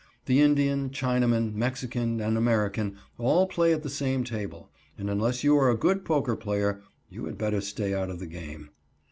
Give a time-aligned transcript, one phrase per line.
[0.25, 5.55] The Indian, Chinaman, Mexican and American all play at the same table, and unless you
[5.59, 6.81] are a good poker player
[7.11, 8.71] you had better stay out of the game.